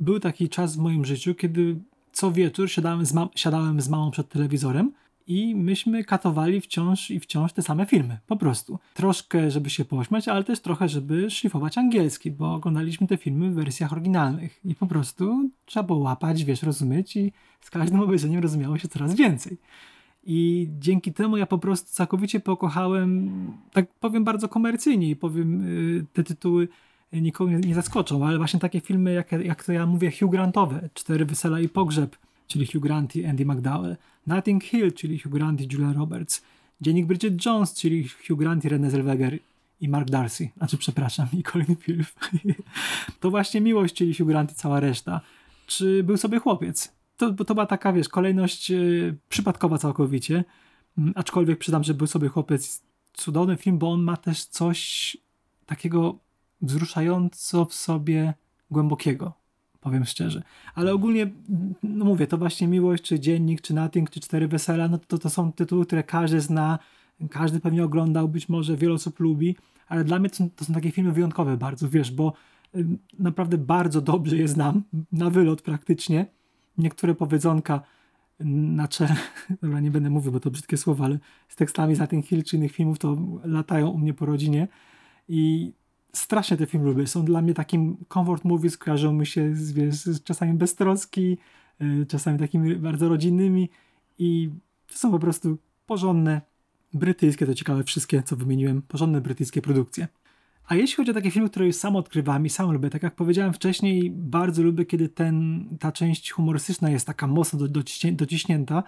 [0.00, 1.76] był taki czas w moim życiu, kiedy
[2.12, 4.92] co wieczór siadałem z, ma- siadałem z mamą przed telewizorem
[5.28, 8.78] i myśmy katowali wciąż i wciąż te same filmy, po prostu.
[8.94, 13.54] Troszkę, żeby się pośmiać, ale też trochę, żeby szlifować angielski, bo oglądaliśmy te filmy w
[13.54, 18.78] wersjach oryginalnych i po prostu trzeba było łapać, wiesz, rozumieć i z każdym obejrzeniem rozumiało
[18.78, 19.58] się coraz więcej.
[20.24, 23.30] I dzięki temu ja po prostu całkowicie pokochałem,
[23.72, 26.68] tak powiem bardzo komercyjnie i powiem, y, te tytuły
[27.12, 31.24] nikogo nie, zaskoczą, ale właśnie takie filmy, jak, jak to ja mówię, Hugh Grantowe, Cztery
[31.24, 32.16] Wesela i Pogrzeb,
[32.48, 36.42] czyli Hugh Grant i Andy McDowell, Notting Hill, czyli Hugh Grant i Julia Roberts,
[36.80, 39.38] Dziennik Bridget Jones, czyli Hugh Grant i Renée Zellweger
[39.80, 42.14] i Mark Darcy, znaczy przepraszam, i Colin Firth.
[43.20, 45.20] to właśnie Miłość, czyli Hugh Grant i cała reszta.
[45.66, 46.92] Czy Był sobie chłopiec?
[47.16, 50.44] To, to była taka, wiesz, kolejność y, przypadkowa całkowicie,
[50.98, 52.82] Mm, aczkolwiek przydam, że Był sobie chłopiec
[53.12, 55.16] cudowny film, bo on ma też coś
[55.66, 56.18] takiego
[56.62, 58.34] wzruszająco w sobie
[58.70, 59.32] głębokiego,
[59.80, 60.42] powiem szczerze.
[60.74, 61.30] Ale ogólnie,
[61.82, 65.30] no mówię, to właśnie Miłość, czy Dziennik, czy Nothing, czy Cztery Wesela, no to, to
[65.30, 66.78] są tytuły, które każdy zna,
[67.30, 69.56] każdy pewnie oglądał, być może wiele osób lubi,
[69.88, 72.32] ale dla mnie to, są- to są takie filmy wyjątkowe bardzo, wiesz, bo
[73.18, 76.26] naprawdę bardzo dobrze je znam, na wylot praktycznie.
[76.78, 77.80] Niektóre powiedzonka
[78.40, 79.16] na czele,
[79.62, 82.56] dobra, nie będę mówił, bo to brzydkie słowa, ale z tekstami z Nothing Hill czy
[82.56, 84.68] innych filmów to latają u mnie po rodzinie
[85.28, 85.72] i
[86.12, 87.06] strasznie te filmy lubię.
[87.06, 91.38] Są dla mnie takim comfort movies, kojarzą mi się z, wiesz, z czasami beztroski,
[91.82, 93.70] y, czasami takimi bardzo rodzinnymi
[94.18, 94.50] i
[94.86, 96.40] to są po prostu porządne
[96.94, 100.08] brytyjskie, to ciekawe wszystkie, co wymieniłem, porządne brytyjskie produkcje.
[100.68, 103.14] A jeśli chodzi o takie filmy, które już sam odkrywam i sam lubię, tak jak
[103.14, 108.82] powiedziałem wcześniej, bardzo lubię, kiedy ten, ta część humorystyczna jest taka mocno do, dociśnięta.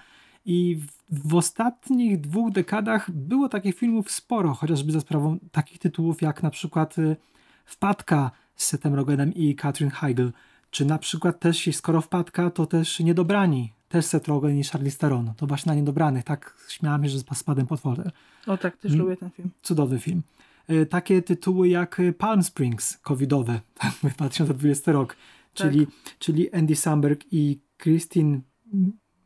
[0.45, 6.23] I w, w ostatnich dwóch dekadach było takich filmów sporo, chociażby za sprawą takich tytułów
[6.23, 7.17] jak na przykład y,
[7.65, 10.31] Wpadka z Setem Rogenem i Katrin Heigl,
[10.71, 15.33] czy na przykład też, skoro Wpadka, to też Niedobrani, też Seth Rogen i Charlize Theron.
[15.37, 18.11] To właśnie na Niedobranych, tak śmiałam się, że spadłem pod fotel
[18.47, 19.05] O tak, też Mm.
[19.05, 19.51] lubię ten film.
[19.63, 20.23] cudowny film.
[20.71, 25.17] Y, Takie tytuły jak y, Palm Springs, covidowe, tak, 2020 rok,
[25.55, 25.87] czyli,
[26.19, 28.41] czyli Andy Samberg i Christine,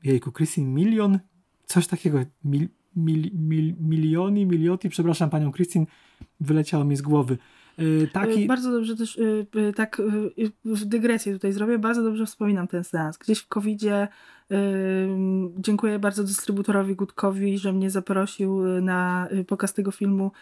[0.05, 1.19] jejku, Christine Milion,
[1.67, 5.87] coś takiego, mil, mil, mil, milioni, milioti, przepraszam panią Christine,
[6.41, 7.39] wyleciało mi z głowy.
[7.79, 8.47] Y, taki...
[8.47, 10.03] Bardzo dobrze też, y, tak
[10.65, 13.19] w dygresję tutaj zrobię, bardzo dobrze wspominam ten seans.
[13.19, 14.09] Gdzieś w COVID-zie
[15.59, 20.33] dziękuję bardzo dystrybutorowi Gutkowi, że mnie zaprosił na pokaz tego filmu.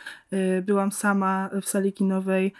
[0.63, 2.53] Byłam sama w sali kinowej,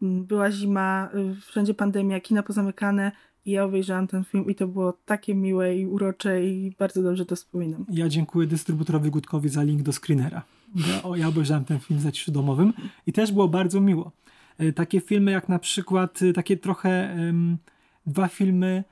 [0.00, 1.10] była zima,
[1.46, 3.12] wszędzie pandemia, kina pozamykane
[3.48, 7.26] i ja obejrzałam ten film i to było takie miłe i urocze i bardzo dobrze
[7.26, 7.84] to wspominam.
[7.90, 10.42] Ja dziękuję dystrybutorowi Gutkowi za link do screenera.
[10.74, 12.72] Ja, o, ja obejrzałem ten film w zaciszu domowym
[13.06, 14.12] i też było bardzo miło.
[14.58, 17.58] E, Takie filmy jak na przykład e, takie trochę em,
[18.06, 18.84] dwa filmy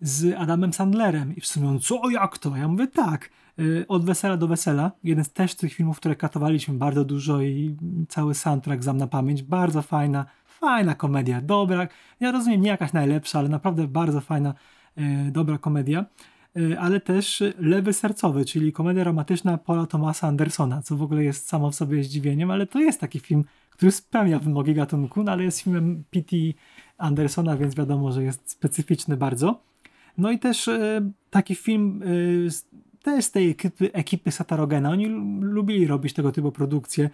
[0.00, 2.56] z Adamem Sandlerem i w sumie on, co, jak to?
[2.56, 4.92] Ja mówię tak, e, od wesela do wesela.
[5.04, 7.76] Jeden z też tych filmów, które katowaliśmy bardzo dużo i
[8.08, 9.42] cały soundtrack znam na pamięć.
[9.42, 10.26] Bardzo fajna,
[10.64, 11.88] fajna komedia, dobra.
[12.20, 14.54] Ja rozumiem, nie jakaś najlepsza, ale naprawdę bardzo fajna,
[14.96, 16.04] e, dobra komedia.
[16.72, 21.48] E, Ale też Lewy Sercowy, czyli komedia romantyczna Paula Thomasa Andersona, co w ogóle jest
[21.48, 25.44] samo w sobie zdziwieniem, ale to jest taki film, który spełnia wymogi gatunku, no ale
[25.44, 26.36] jest filmem P.T.
[26.98, 29.60] Andersona, więc wiadomo, że jest specyficzny bardzo.
[30.18, 32.02] No i też e, taki film
[33.02, 34.90] też z tej ekipy, ekipy Satarogena.
[34.90, 37.10] Oni lu- lubili robić tego typu produkcje,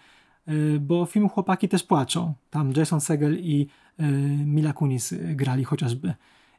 [0.81, 2.35] bo film Chłopaki też płaczą.
[2.51, 3.67] Tam Jason Segel i
[3.99, 4.11] e,
[4.47, 6.15] Mila Kunis e, grali chociażby.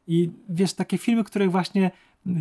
[0.08, 1.92] I wiesz, takie filmy, które właśnie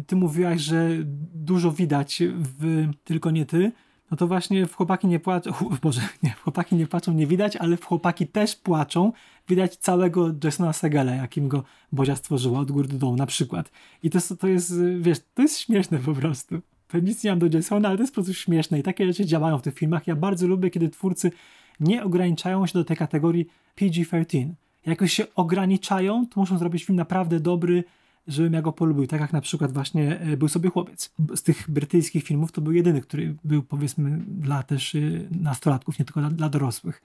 [0.06, 0.88] ty mówiłaś, że
[1.34, 3.72] dużo widać w Tylko nie ty,
[4.10, 5.50] no to właśnie w Chłopaki nie płaczą,
[5.82, 9.12] Boże, nie, w Chłopaki nie płaczą nie widać, ale w Chłopaki też płaczą.
[9.48, 13.70] Widać całego Jasona Segela, jakim go Bozia stworzyła od góry do dołu na przykład.
[14.02, 16.60] I to, to jest, wiesz, to jest śmieszne po prostu.
[16.98, 19.58] Nic nie mam do Jasona, ale to jest po prostu śmieszne i takie rzeczy działają
[19.58, 20.06] w tych filmach.
[20.06, 21.30] Ja bardzo lubię, kiedy twórcy
[21.80, 24.48] nie ograniczają się do tej kategorii PG-13.
[24.86, 27.84] Jakoś się ograniczają, to muszą zrobić film naprawdę dobry,
[28.26, 29.06] żebym ja go polubił.
[29.06, 31.12] Tak jak na przykład właśnie e, Był sobie chłopiec.
[31.34, 36.04] Z tych brytyjskich filmów to był jedyny, który był powiedzmy dla też y, nastolatków, nie
[36.04, 37.02] tylko dla, dla dorosłych.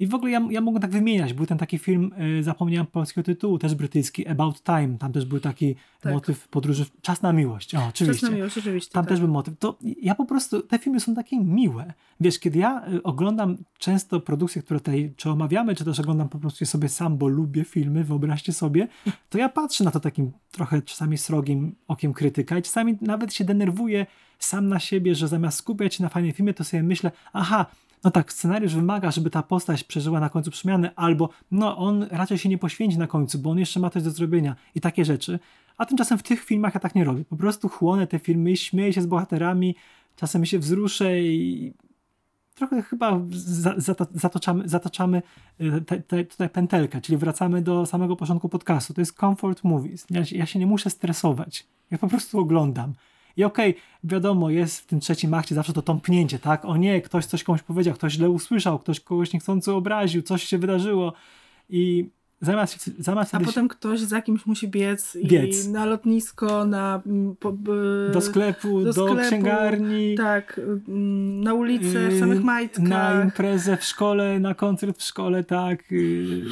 [0.00, 1.32] I w ogóle ja, ja mogę tak wymieniać.
[1.32, 4.98] Był ten taki film, y, zapomniałem polskiego tytułu, też brytyjski, About Time.
[4.98, 6.12] Tam też był taki Tak.
[6.12, 6.84] motyw podróży.
[6.84, 7.74] w- Czas na miłość.
[7.74, 8.20] O, oczywiście.
[8.20, 8.92] Czas na miłość, oczywiście.
[8.92, 9.08] Tam tak.
[9.08, 9.58] też był motyw.
[9.58, 11.92] To ja po prostu, te filmy są takie miłe.
[12.20, 16.38] Wiesz, kiedy ja y, oglądam często produkcje, które tutaj czy omawiamy, czy też oglądam po
[16.38, 18.88] prostu je sobie sam, bo lubię filmy, wyobraźcie sobie,
[19.30, 23.44] to ja patrzę na to takim trochę czasami srogim okiem krytyka i czasami nawet się
[23.44, 24.06] denerwuję
[24.38, 27.66] sam na siebie, że zamiast skupiać się na fajnym filmie, to sobie myślę, aha,
[28.04, 32.38] no tak, scenariusz wymaga, żeby ta postać przeżyła na końcu przemiany, albo no on raczej
[32.38, 35.38] się nie poświęci na końcu, bo on jeszcze ma coś do zrobienia i takie rzeczy.
[35.78, 37.24] A tymczasem w tych filmach ja tak nie robię.
[37.24, 39.76] Po prostu chłonę te filmy, śmieję się z bohaterami,
[40.16, 41.72] czasem się wzruszę i
[42.54, 45.22] trochę chyba za, zata, zatoczamy, zataczamy
[45.60, 48.94] y, te, te, tutaj pętelkę, czyli wracamy do samego początku podcastu.
[48.94, 50.06] To jest comfort movies.
[50.10, 51.66] Ja, ja się nie muszę stresować.
[51.90, 52.94] Ja po prostu oglądam.
[53.40, 53.74] I okej,
[54.04, 56.64] wiadomo, jest w tym trzecim akcie zawsze to tąpnięcie, tak?
[56.64, 60.58] O nie, ktoś coś komuś powiedział, ktoś źle usłyszał, ktoś kogoś niechcący obraził, coś się
[60.58, 61.12] wydarzyło
[61.68, 65.66] i zamiast, zamiast A wtedy potem ktoś za kimś musi biec, Biec.
[65.66, 67.02] i na lotnisko, na...
[67.06, 67.72] mm, Po, b-
[68.12, 72.84] do sklepu, do, do sklepu, księgarni, Tak, mm, na ulicę, w yy, samych majtkach.
[72.88, 75.90] na imprezę w szkole, na koncert w szkole, tak.
[75.90, 76.44] yy,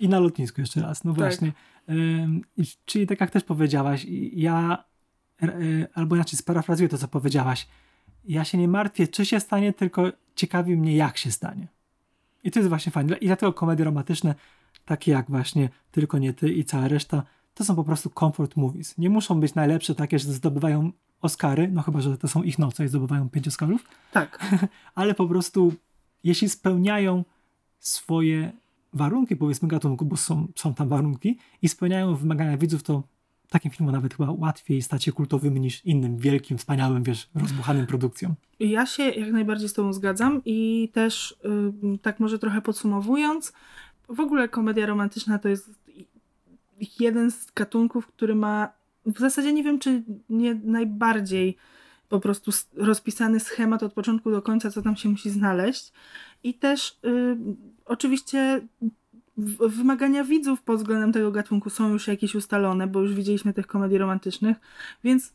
[0.00, 1.18] I na lotnisku jeszcze raz, no Tak.
[1.18, 1.52] właśnie.
[2.56, 4.91] I- Czyli tak jak też powiedziałaś, ja, yy,
[5.94, 7.66] albo inaczej sparafrazuję to, co powiedziałaś,
[8.24, 11.66] ja się nie martwię, czy się stanie, tylko ciekawi mnie, jak się stanie.
[12.44, 13.16] I to jest właśnie fajne.
[13.16, 14.34] I dlatego komedie romantyczne,
[14.84, 17.22] takie jak właśnie Tylko nie ty i cała reszta,
[17.54, 18.98] to są po prostu comfort movies.
[18.98, 22.84] Nie muszą być najlepsze takie, że zdobywają Oscary, no chyba, że to są ich noce
[22.84, 24.38] i zdobywają pięć Oscarów, Tak,
[24.94, 25.74] ale po prostu
[26.24, 27.24] jeśli spełniają
[27.78, 28.52] swoje
[28.92, 33.02] warunki, powiedzmy gatunku, bo są, są tam warunki i spełniają wymagania widzów, to
[33.52, 38.34] takim filmom nawet chyba łatwiej stać się kultowym niż innym wielkim, wspaniałym, wiesz, rozbuchanym produkcjom.
[38.60, 41.36] Ja się jak najbardziej z Tobą zgadzam i też
[41.94, 43.52] y, tak może trochę podsumowując,
[44.08, 45.70] w ogóle komedia romantyczna to jest
[47.00, 48.72] jeden z gatunków, który ma
[49.06, 51.56] w zasadzie nie wiem, czy nie najbardziej
[52.08, 55.92] po prostu rozpisany schemat od początku do końca, co tam się musi znaleźć.
[56.44, 57.00] I też
[57.84, 58.60] oczywiście
[59.36, 63.98] wymagania widzów pod względem tego gatunku są już jakieś ustalone, bo już widzieliśmy tych komedii
[63.98, 64.56] romantycznych,
[65.04, 65.32] więc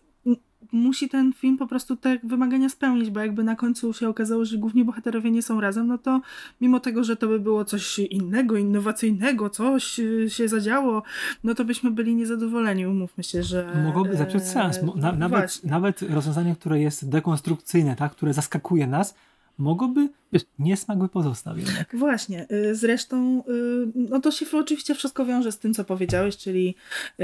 [0.71, 4.57] musi ten film po prostu te wymagania spełnić, bo jakby na końcu się okazało, że
[4.57, 6.21] główni bohaterowie nie są razem, no to
[6.62, 11.03] mimo tego, że to by było coś innego, innowacyjnego, coś y, się zadziało,
[11.43, 13.81] no to byśmy byli niezadowoleni, umówmy się, że...
[13.86, 14.83] Mogłoby e, sens.
[14.83, 15.69] Mo- Na, nawet, właśnie.
[15.69, 19.15] nawet rozwiązanie, które jest dekonstrukcyjne, tak, które zaskakuje nas,
[19.58, 21.96] mogłoby, wiesz, niesmak by pozostał jednak.
[21.98, 22.48] Właśnie.
[22.52, 26.76] y, Zresztą, y, no to się oczywiście wszystko wiąże z tym, co powiedziałeś, czyli
[27.20, 27.24] y,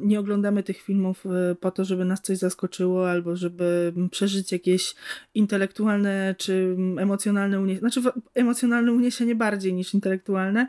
[0.00, 1.24] nie oglądamy tych filmów
[1.60, 4.94] po to, żeby nas coś zaskoczyło, albo żeby przeżyć jakieś
[5.34, 8.00] intelektualne czy emocjonalne uniesienie, znaczy
[8.34, 10.66] emocjonalne uniesienie bardziej niż intelektualne,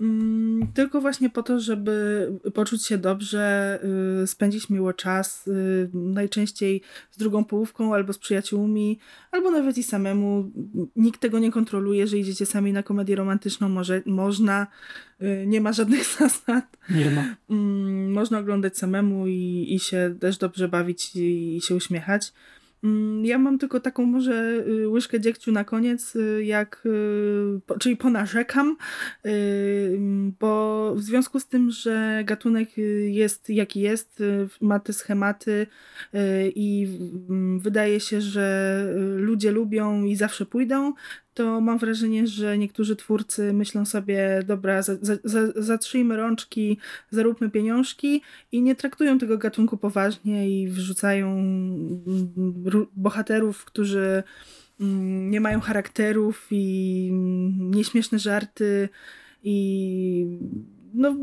[0.00, 3.78] Mm, tylko właśnie po to, żeby poczuć się dobrze,
[4.26, 5.50] spędzić miło czas,
[5.92, 8.98] najczęściej z drugą połówką albo z przyjaciółmi,
[9.30, 10.43] albo nawet i samemu.
[10.96, 14.66] Nikt tego nie kontroluje, że idziecie sami na komedię romantyczną, może, można,
[15.22, 16.76] y, nie ma żadnych zasad.
[16.90, 17.24] Nie ma.
[17.50, 22.32] Mm, można oglądać samemu i, i się też dobrze bawić i, i się uśmiechać.
[22.84, 27.96] Mm, Ja mam tylko taką może y, łyżkę dziegciu na koniec, y, jak, y, czyli
[27.96, 28.76] ponarzekam,
[29.22, 32.68] mm, bo w związku z tym, że gatunek
[33.06, 34.22] jest jaki jest,
[34.60, 35.66] ma te schematy
[36.54, 36.88] i
[37.30, 40.92] mm, wydaje się, że ludzie lubią i zawsze pójdą,
[41.34, 46.78] to mam wrażenie, że niektórzy twórcy myślą sobie, dobra, za, za, za, zatrzyjmy rączki,
[47.10, 48.22] zaróbmy pieniążki
[48.52, 54.22] i nie traktują tego gatunku poważnie i wrzucają mm, bohaterów, którzy
[54.80, 58.88] mm, nie mają charakterów i mm, nieśmieszne żarty
[59.42, 60.38] i
[60.94, 61.16] no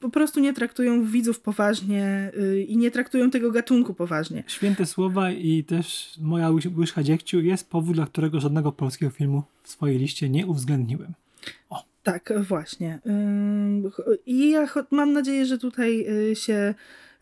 [0.00, 4.44] po prostu nie traktują widzów poważnie y, i nie traktują tego gatunku poważnie.
[4.46, 9.42] Święte słowa i też moja łyż- łyżka dziegciu jest powód, dla którego żadnego polskiego filmu
[9.62, 11.12] w swojej liście nie uwzględniłem.
[12.02, 12.98] Tak, właśnie.
[14.26, 16.74] I ja mam nadzieję, że tutaj y, się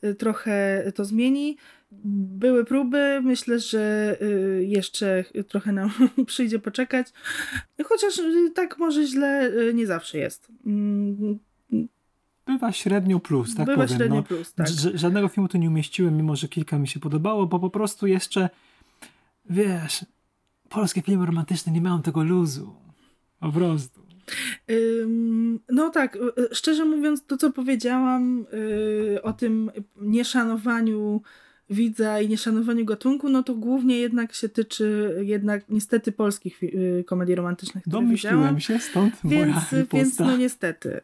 [0.04, 1.56] y, trochę to zmieni.
[2.14, 4.16] Były próby, myślę, że
[4.60, 5.90] jeszcze trochę nam
[6.26, 7.06] przyjdzie poczekać.
[7.84, 8.20] Chociaż
[8.54, 10.48] tak może źle nie zawsze jest.
[12.46, 13.96] Bywa średnio plus, tak Bywa powiem.
[13.96, 14.22] średnio no.
[14.22, 14.66] plus, tak.
[14.94, 18.50] Żadnego filmu tu nie umieściłem, mimo że kilka mi się podobało, bo po prostu jeszcze,
[19.50, 20.04] wiesz,
[20.68, 22.74] polskie filmy romantyczne nie mają tego luzu.
[23.40, 24.00] Po prostu.
[24.70, 28.46] Ym, No tak, y, y, szczerze mówiąc, to co powiedziałam
[29.14, 29.70] y, o tym
[30.00, 31.22] nieszanowaniu
[31.70, 36.60] widza i nieszanowaniu gatunku, no to głównie jednak się tyczy jednak niestety polskich
[37.06, 38.04] komedii romantycznych, widziałam.
[38.04, 41.00] Domyśliłem się, stąd Więc, moja więc no niestety.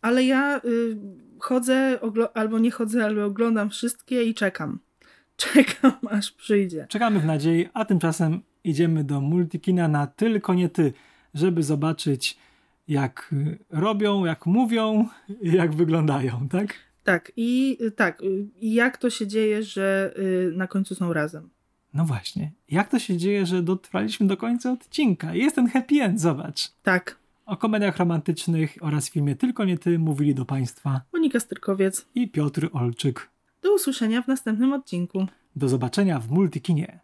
[0.00, 0.96] Ale ja y,
[1.38, 1.98] chodzę,
[2.34, 4.78] albo nie chodzę, ale oglądam wszystkie i czekam.
[5.36, 6.86] Czekam, aż przyjdzie.
[6.88, 10.92] Czekamy w nadziei, a tymczasem idziemy do Multikina na Tylko Nie Ty,
[11.34, 12.38] żeby zobaczyć
[12.88, 15.08] jak y, robią, jak mówią
[15.42, 16.74] jak wyglądają, tak?
[17.04, 20.14] Tak, i y, tak, y, i jak to się dzieje, że
[20.56, 21.50] na końcu są razem.
[21.94, 22.52] No właśnie.
[22.68, 25.34] Jak to się dzieje, że dotrwaliśmy do końca odcinka?
[25.34, 26.72] Jest ten happy end, zobacz.
[26.82, 27.16] Tak,
[27.50, 32.06] O komediach romantycznych oraz filmie Tylko Nie Ty mówili do Państwa Monika Styrkowiec.
[32.14, 33.30] i Piotr Olczyk.
[33.62, 35.26] Do usłyszenia w następnym odcinku.
[35.56, 37.00] Do zobaczenia w Multikinie.